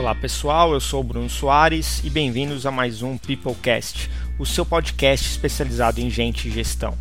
[0.00, 4.64] Olá pessoal, eu sou o Bruno Soares e bem-vindos a mais um Peoplecast, o seu
[4.64, 6.96] podcast especializado em gente e gestão.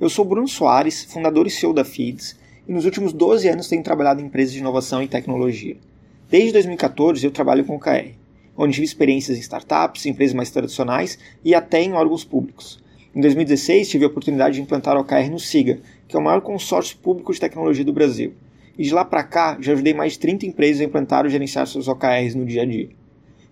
[0.00, 2.36] Eu sou Bruno Soares, fundador e CEO da Feeds,
[2.66, 5.76] e nos últimos 12 anos tenho trabalhado em empresas de inovação e tecnologia.
[6.28, 8.14] Desde 2014 eu trabalho com OKR,
[8.56, 12.82] onde tive experiências em startups, empresas mais tradicionais e até em órgãos públicos.
[13.14, 16.98] Em 2016 tive a oportunidade de implantar OKR no SIGA, que é o maior consórcio
[16.98, 18.34] público de tecnologia do Brasil
[18.78, 21.66] e de lá para cá já ajudei mais de 30 empresas a implantar ou gerenciar
[21.66, 22.88] seus OKRs no dia a dia.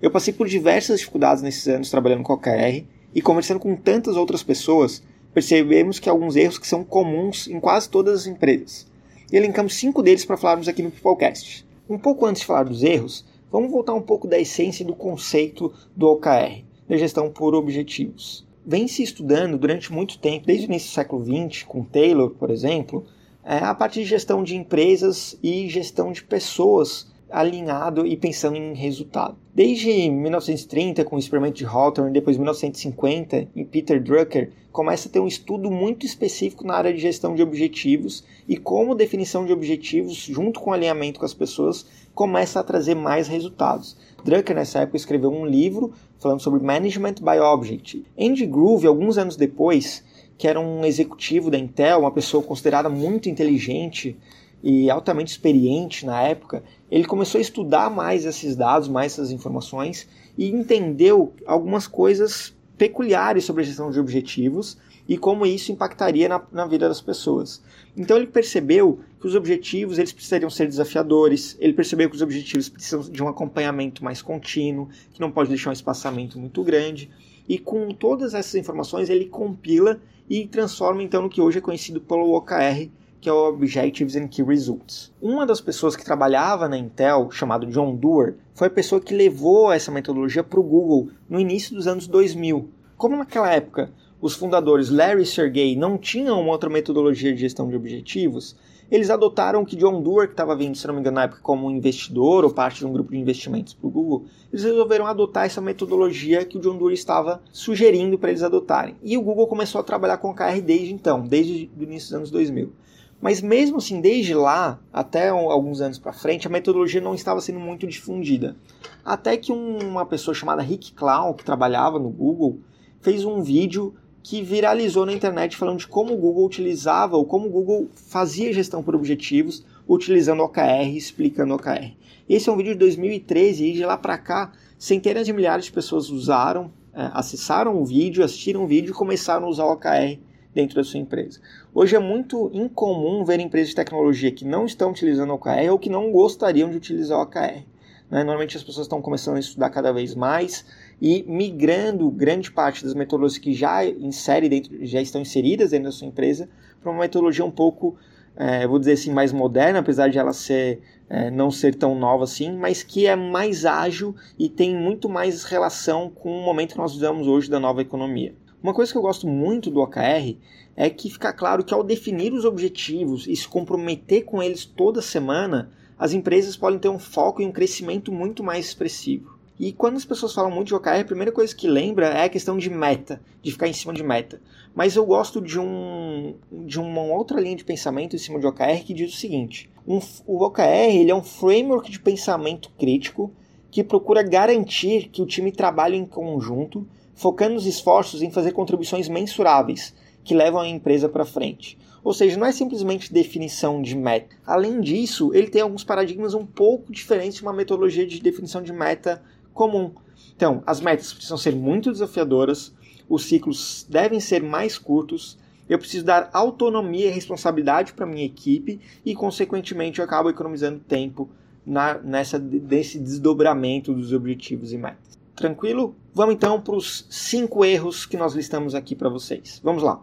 [0.02, 4.42] Eu passei por diversas dificuldades nesses anos trabalhando com OKR e conversando com tantas outras
[4.42, 8.86] pessoas, percebemos que alguns erros que são comuns em quase todas as empresas.
[9.32, 11.66] E elencamos cinco deles para falarmos aqui no Peoplecast.
[11.88, 15.72] Um pouco antes de falar dos erros, vamos voltar um pouco da essência do conceito
[15.96, 18.46] do OKR, da gestão por objetivos.
[18.66, 22.50] Vem se estudando durante muito tempo, desde o início do século XX, com Taylor, por
[22.50, 23.04] exemplo,
[23.44, 28.74] é a parte de gestão de empresas e gestão de pessoas alinhado e pensando em
[28.74, 29.36] resultado.
[29.52, 35.18] Desde 1930, com o experimento de Hawthorne, depois 1950, em Peter Drucker, começa a ter
[35.18, 40.16] um estudo muito específico na área de gestão de objetivos e como definição de objetivos,
[40.16, 43.96] junto com alinhamento com as pessoas, começa a trazer mais resultados.
[44.24, 48.04] Drucker, nessa época, escreveu um livro falando sobre Management by Object.
[48.18, 50.04] Andy Groove, alguns anos depois,
[50.36, 54.16] que era um executivo da Intel, uma pessoa considerada muito inteligente
[54.62, 60.08] e altamente experiente na época, ele começou a estudar mais esses dados, mais essas informações
[60.38, 64.78] e entendeu algumas coisas peculiares sobre a gestão de objetivos
[65.08, 67.62] e como isso impactaria na, na, vida das pessoas.
[67.96, 72.68] Então ele percebeu que os objetivos eles precisariam ser desafiadores, ele percebeu que os objetivos
[72.68, 77.10] precisam de um acompanhamento mais contínuo, que não pode deixar um espaçamento muito grande,
[77.48, 82.00] e com todas essas informações ele compila e transforma então no que hoje é conhecido
[82.00, 82.88] pelo OKR,
[83.20, 85.12] que é o Objectives and Key Results.
[85.20, 89.72] Uma das pessoas que trabalhava na Intel, chamado John Doerr, foi a pessoa que levou
[89.72, 92.68] essa metodologia para o Google no início dos anos 2000.
[92.96, 93.90] Como naquela época
[94.24, 98.56] os fundadores Larry e Sergey não tinham outra metodologia de gestão de objetivos,
[98.90, 101.70] eles adotaram que John Doerr, que estava vindo, se não me engano, na época como
[101.70, 105.60] investidor ou parte de um grupo de investimentos para o Google, eles resolveram adotar essa
[105.60, 108.96] metodologia que o John Doerr estava sugerindo para eles adotarem.
[109.02, 112.30] E o Google começou a trabalhar com OKR desde então, desde o início dos anos
[112.30, 112.72] 2000.
[113.20, 117.60] Mas mesmo assim, desde lá até alguns anos para frente, a metodologia não estava sendo
[117.60, 118.56] muito difundida.
[119.04, 122.60] Até que uma pessoa chamada Rick Clown, que trabalhava no Google,
[123.02, 127.46] fez um vídeo que viralizou na internet falando de como o Google utilizava ou como
[127.46, 131.92] o Google fazia gestão por objetivos utilizando OKR, explicando OKR.
[132.26, 135.72] Esse é um vídeo de 2013 e de lá para cá centenas de milhares de
[135.72, 140.18] pessoas usaram, é, acessaram o vídeo, assistiram o vídeo e começaram a usar o OKR
[140.54, 141.38] dentro da sua empresa.
[141.74, 145.90] Hoje é muito incomum ver empresas de tecnologia que não estão utilizando OKR ou que
[145.90, 147.62] não gostariam de utilizar o OKR.
[148.10, 148.24] Né?
[148.24, 150.64] Normalmente as pessoas estão começando a estudar cada vez mais
[151.00, 155.92] e migrando grande parte das metodologias que já insere dentro, já estão inseridas dentro da
[155.92, 156.48] sua empresa
[156.80, 157.96] para uma metodologia um pouco,
[158.36, 162.24] é, vou dizer assim, mais moderna, apesar de ela ser é, não ser tão nova
[162.24, 166.78] assim, mas que é mais ágil e tem muito mais relação com o momento que
[166.78, 168.34] nós vivemos hoje da nova economia.
[168.62, 170.38] Uma coisa que eu gosto muito do OKR
[170.74, 175.02] é que fica claro que ao definir os objetivos e se comprometer com eles toda
[175.02, 179.33] semana, as empresas podem ter um foco e um crescimento muito mais expressivo.
[179.58, 182.28] E quando as pessoas falam muito de OKR, a primeira coisa que lembra é a
[182.28, 184.40] questão de meta, de ficar em cima de meta.
[184.74, 188.84] Mas eu gosto de, um, de uma outra linha de pensamento em cima de OKR
[188.84, 193.32] que diz o seguinte: um, o OKR ele é um framework de pensamento crítico
[193.70, 199.08] que procura garantir que o time trabalhe em conjunto, focando os esforços em fazer contribuições
[199.08, 199.94] mensuráveis
[200.24, 201.78] que levam a empresa para frente.
[202.02, 204.36] Ou seja, não é simplesmente definição de meta.
[204.44, 208.72] Além disso, ele tem alguns paradigmas um pouco diferentes de uma metodologia de definição de
[208.72, 209.22] meta
[209.54, 209.92] comum.
[210.36, 212.74] Então, as metas precisam ser muito desafiadoras,
[213.08, 218.80] os ciclos devem ser mais curtos, eu preciso dar autonomia e responsabilidade para minha equipe
[219.04, 221.30] e, consequentemente, eu acabo economizando tempo
[221.64, 225.18] na, nessa, desse desdobramento dos objetivos e metas.
[225.34, 225.96] Tranquilo?
[226.12, 229.60] Vamos então para os cinco erros que nós listamos aqui para vocês.
[229.64, 230.00] Vamos lá.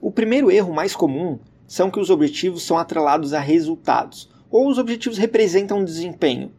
[0.00, 4.78] O primeiro erro mais comum são que os objetivos são atrelados a resultados, ou os
[4.78, 6.50] objetivos representam desempenho.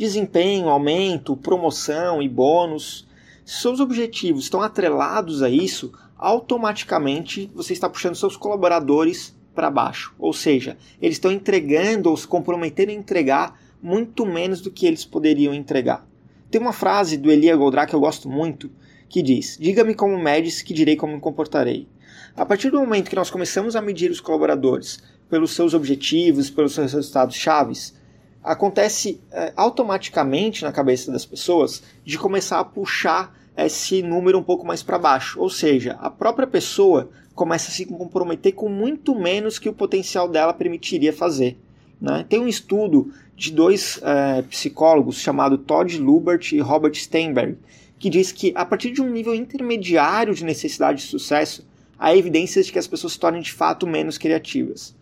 [0.00, 3.06] Desempenho, aumento, promoção e bônus.
[3.44, 10.14] Se seus objetivos estão atrelados a isso, automaticamente você está puxando seus colaboradores para baixo.
[10.18, 15.04] Ou seja, eles estão entregando ou se comprometendo a entregar muito menos do que eles
[15.04, 16.08] poderiam entregar.
[16.50, 18.70] Tem uma frase do Elia Goldratt que eu gosto muito,
[19.06, 21.86] que diz: Diga-me como medes, que direi como me comportarei.
[22.34, 26.72] A partir do momento que nós começamos a medir os colaboradores pelos seus objetivos, pelos
[26.72, 27.99] seus resultados chaves,
[28.42, 34.66] acontece é, automaticamente na cabeça das pessoas de começar a puxar esse número um pouco
[34.66, 35.40] mais para baixo.
[35.40, 40.28] Ou seja, a própria pessoa começa a se comprometer com muito menos que o potencial
[40.28, 41.58] dela permitiria fazer.
[42.00, 42.24] Né?
[42.28, 47.58] Tem um estudo de dois é, psicólogos chamado Todd Lubert e Robert Steinberg
[48.00, 52.64] que diz que a partir de um nível intermediário de necessidade de sucesso, há evidências
[52.64, 54.96] de que as pessoas se tornem de fato menos criativas.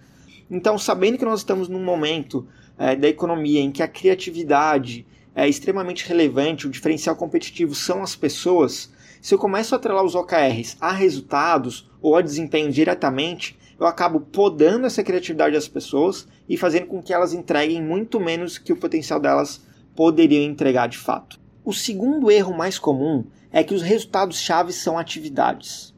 [0.50, 2.46] Então, sabendo que nós estamos num momento
[2.78, 8.16] é, da economia em que a criatividade é extremamente relevante, o diferencial competitivo são as
[8.16, 8.90] pessoas,
[9.20, 14.20] se eu começo a atrelar os OKRs a resultados ou a desempenho diretamente, eu acabo
[14.20, 18.76] podando essa criatividade das pessoas e fazendo com que elas entreguem muito menos que o
[18.76, 19.60] potencial delas
[19.94, 21.38] poderiam entregar de fato.
[21.64, 25.94] O segundo erro mais comum é que os resultados-chave são atividades.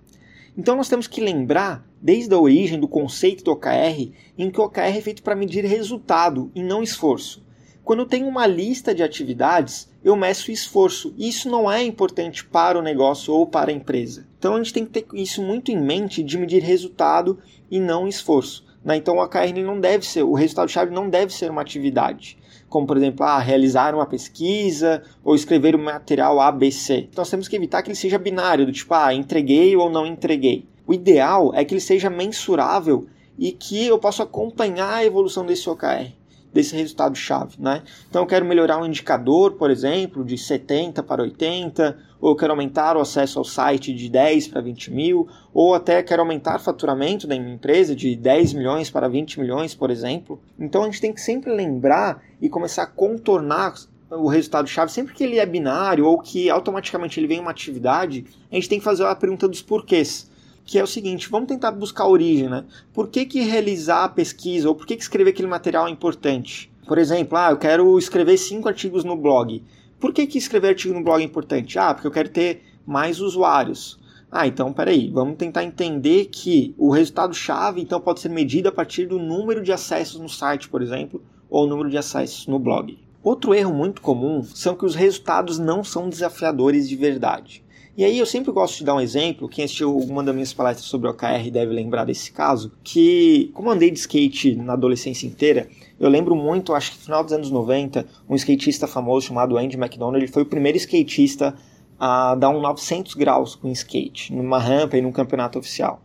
[0.60, 4.64] Então nós temos que lembrar, desde a origem do conceito do OKR, em que o
[4.64, 7.42] OKR é feito para medir resultado e não esforço.
[7.82, 11.14] Quando eu tenho uma lista de atividades, eu meço esforço.
[11.16, 14.28] E isso não é importante para o negócio ou para a empresa.
[14.38, 17.38] Então a gente tem que ter isso muito em mente de medir resultado
[17.70, 18.66] e não esforço.
[18.84, 18.96] Né?
[18.96, 22.36] Então o OKR não deve ser, o resultado-chave não deve ser uma atividade
[22.70, 27.10] como por exemplo, ah, realizar uma pesquisa ou escrever um material ABC.
[27.14, 30.64] Nós temos que evitar que ele seja binário, do tipo, ah, entreguei ou não entreguei.
[30.86, 33.06] O ideal é que ele seja mensurável
[33.38, 36.19] e que eu possa acompanhar a evolução desse OKR
[36.52, 37.56] desse resultado-chave.
[37.58, 37.82] Né?
[38.08, 42.52] Então, eu quero melhorar um indicador, por exemplo, de 70 para 80, ou eu quero
[42.52, 46.60] aumentar o acesso ao site de 10 para 20 mil, ou até quero aumentar o
[46.60, 50.40] faturamento da minha empresa de 10 milhões para 20 milhões, por exemplo.
[50.58, 53.74] Então, a gente tem que sempre lembrar e começar a contornar
[54.10, 58.54] o resultado-chave, sempre que ele é binário ou que automaticamente ele vem uma atividade, a
[58.56, 60.29] gente tem que fazer a pergunta dos porquês
[60.70, 62.64] que é o seguinte, vamos tentar buscar a origem, né?
[62.94, 66.70] Por que, que realizar a pesquisa ou por que, que escrever aquele material é importante?
[66.86, 69.64] Por exemplo, ah, eu quero escrever cinco artigos no blog.
[69.98, 71.76] Por que, que escrever artigo no blog é importante?
[71.76, 73.98] Ah, porque eu quero ter mais usuários.
[74.30, 79.06] Ah, então peraí, vamos tentar entender que o resultado-chave então pode ser medido a partir
[79.06, 81.20] do número de acessos no site, por exemplo,
[81.50, 82.96] ou o número de acessos no blog.
[83.24, 87.64] Outro erro muito comum são que os resultados não são desafiadores de verdade.
[87.96, 90.86] E aí eu sempre gosto de dar um exemplo, quem assistiu alguma das minhas palestras
[90.86, 96.08] sobre OKR deve lembrar desse caso, que como andei de skate na adolescência inteira, eu
[96.08, 100.24] lembro muito, acho que no final dos anos 90, um skatista famoso chamado Andy McDonald,
[100.24, 101.54] ele foi o primeiro skatista
[101.98, 106.00] a dar um 900 graus com skate, numa rampa e num campeonato oficial.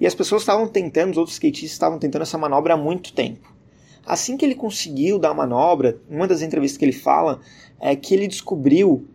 [0.00, 3.52] E as pessoas estavam tentando, os outros skatistas estavam tentando essa manobra há muito tempo.
[4.04, 7.40] Assim que ele conseguiu dar a manobra, uma das entrevistas que ele fala
[7.78, 9.06] é que ele descobriu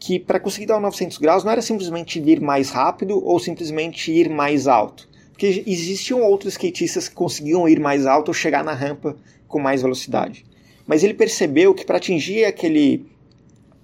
[0.00, 4.30] que para conseguir dar 900 graus não era simplesmente ir mais rápido ou simplesmente ir
[4.30, 5.06] mais alto.
[5.30, 9.14] Porque existiam outros skatistas que conseguiam ir mais alto ou chegar na rampa
[9.46, 10.46] com mais velocidade.
[10.86, 13.06] Mas ele percebeu que para atingir aquele,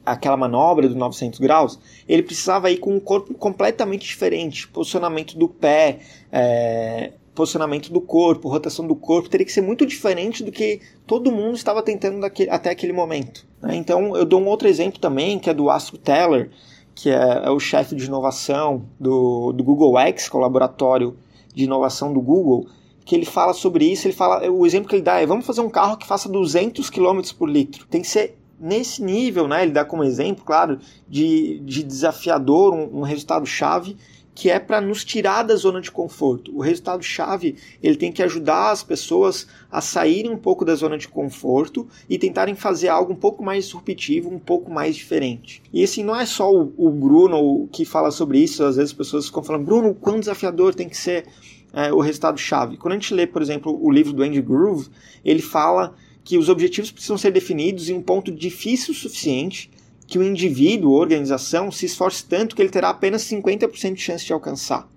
[0.05, 5.49] aquela manobra dos 900 graus, ele precisava ir com um corpo completamente diferente, posicionamento do
[5.49, 5.99] pé,
[6.33, 11.31] é, posicionamento do corpo, rotação do corpo, teria que ser muito diferente do que todo
[11.31, 13.47] mundo estava tentando daquele, até aquele momento.
[13.63, 13.77] Né?
[13.77, 16.51] Então eu dou um outro exemplo também, que é do Astro Teller,
[16.95, 21.17] que é, é o chefe de inovação do, do Google X, que é o laboratório
[21.55, 22.67] de inovação do Google,
[23.05, 25.61] que ele fala sobre isso, ele fala, o exemplo que ele dá é, vamos fazer
[25.61, 27.87] um carro que faça 200 km por litro.
[27.87, 29.63] Tem que ser nesse nível, né?
[29.63, 30.79] Ele dá como exemplo, claro,
[31.09, 33.97] de, de desafiador, um, um resultado chave,
[34.37, 36.55] que é para nos tirar da zona de conforto.
[36.55, 40.99] O resultado chave, ele tem que ajudar as pessoas a saírem um pouco da zona
[40.99, 45.63] de conforto e tentarem fazer algo um pouco mais disruptivo, um pouco mais diferente.
[45.73, 48.97] E assim, não é só o, o Bruno que fala sobre isso, às vezes as
[48.97, 51.25] pessoas ficam falando, Bruno, quão desafiador tem que ser
[51.73, 52.77] é, o resultado chave.
[52.77, 54.91] Quando a gente lê, por exemplo, o livro do Andy Groove,
[55.25, 59.71] ele fala que os objetivos precisam ser definidos em um ponto difícil o suficiente
[60.07, 64.33] que o indivíduo organização se esforce tanto que ele terá apenas 50% de chance de
[64.33, 64.89] alcançar.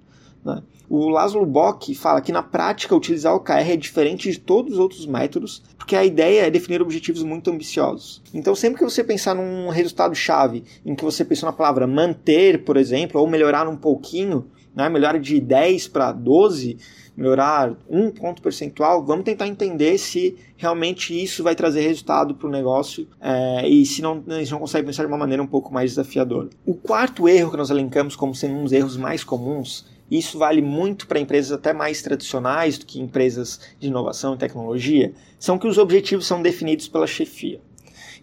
[0.46, 0.62] Né?
[0.89, 4.80] O Laszlo Bock fala que na prática utilizar o OKR é diferente de todos os
[4.80, 8.24] outros métodos, porque a ideia é definir objetivos muito ambiciosos.
[8.34, 12.75] Então, sempre que você pensar num resultado-chave em que você pensou na palavra manter, por
[12.75, 14.89] exemplo, ou melhorar um pouquinho, né?
[15.20, 16.78] de 10 para 12,
[17.20, 22.52] melhorar um ponto percentual, vamos tentar entender se realmente isso vai trazer resultado para o
[22.52, 25.92] negócio é, e se não, a não consegue pensar de uma maneira um pouco mais
[25.92, 26.50] desafiadora.
[26.66, 30.62] O quarto erro que nós elencamos como sendo um dos erros mais comuns isso vale
[30.62, 35.68] muito para empresas até mais tradicionais do que empresas de inovação e tecnologia, são que
[35.68, 37.62] os objetivos são definidos pela chefia.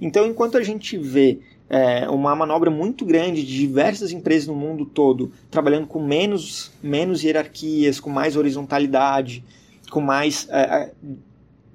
[0.00, 4.85] Então, enquanto a gente vê é, uma manobra muito grande de diversas empresas no mundo
[4.85, 9.44] todo trabalhando com menos, menos hierarquias, com mais horizontalidade,
[9.90, 10.92] com mais é, é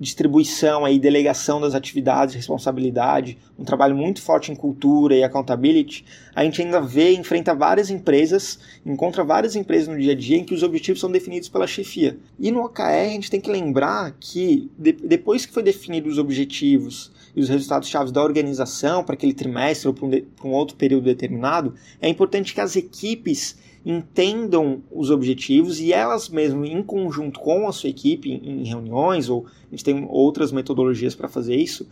[0.02, 6.44] distribuição e delegação das atividades, responsabilidade, um trabalho muito forte em cultura e accountability, a
[6.44, 10.56] gente ainda vê, enfrenta várias empresas, encontra várias empresas no dia a dia em que
[10.56, 12.18] os objetivos são definidos pela chefia.
[12.40, 16.18] E no OKR a gente tem que lembrar que de, depois que foi definidos os
[16.18, 20.12] objetivos e os resultados chaves da organização para aquele trimestre ou para um,
[20.44, 26.70] um outro período determinado, é importante que as equipes entendam os objetivos e elas mesmas,
[26.70, 31.28] em conjunto com a sua equipe, em reuniões, ou a gente tem outras metodologias para
[31.28, 31.88] fazer isso,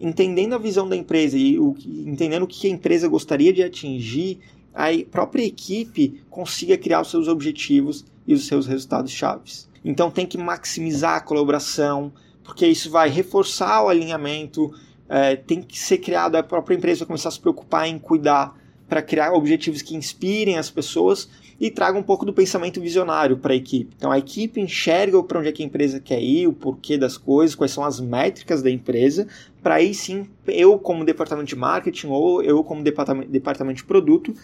[0.00, 4.40] entendendo a visão da empresa e o, entendendo o que a empresa gostaria de atingir,
[4.74, 9.68] a própria equipe consiga criar os seus objetivos e os seus resultados chaves.
[9.84, 12.12] Então tem que maximizar a colaboração,
[12.44, 14.72] porque isso vai reforçar o alinhamento,
[15.08, 18.56] é, tem que ser criado, a própria empresa começar a se preocupar em cuidar
[18.88, 23.52] para criar objetivos que inspirem as pessoas e traga um pouco do pensamento visionário para
[23.52, 23.94] a equipe.
[23.96, 27.16] Então a equipe enxerga para onde é que a empresa quer ir, o porquê das
[27.16, 29.26] coisas, quais são as métricas da empresa,
[29.62, 34.34] para aí sim eu como departamento de marketing ou eu como departamento, departamento de produto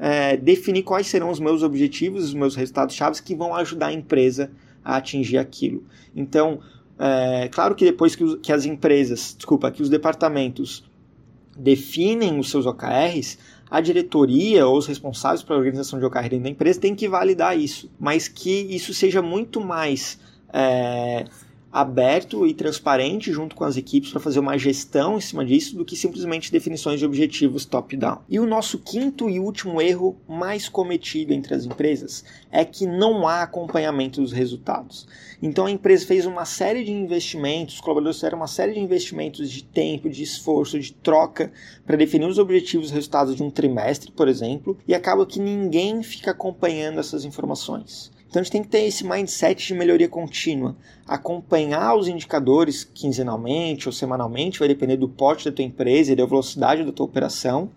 [0.00, 3.92] é, definir quais serão os meus objetivos, os meus resultados chaves que vão ajudar a
[3.92, 4.50] empresa
[4.82, 5.84] a atingir aquilo.
[6.16, 6.60] Então,
[7.02, 10.84] é, claro que depois que, que as empresas, desculpa, que os departamentos
[11.56, 13.38] definem os seus OKRs,
[13.70, 17.58] a diretoria ou os responsáveis pela organização de OKR dentro da empresa têm que validar
[17.58, 20.20] isso, mas que isso seja muito mais
[20.52, 21.24] é,
[21.72, 25.84] aberto e transparente junto com as equipes para fazer uma gestão em cima disso do
[25.84, 28.18] que simplesmente definições de objetivos top-down.
[28.28, 33.26] E o nosso quinto e último erro mais cometido entre as empresas é que não
[33.26, 35.06] há acompanhamento dos resultados.
[35.40, 39.50] Então a empresa fez uma série de investimentos, os colaboradores fizeram uma série de investimentos
[39.50, 41.52] de tempo, de esforço, de troca
[41.86, 46.02] para definir os objetivos e resultados de um trimestre, por exemplo, e acaba que ninguém
[46.02, 48.10] fica acompanhando essas informações.
[48.30, 53.88] Então a gente tem que ter esse mindset de melhoria contínua, acompanhar os indicadores quinzenalmente
[53.88, 57.70] ou semanalmente, vai depender do porte da tua empresa e da velocidade da tua operação,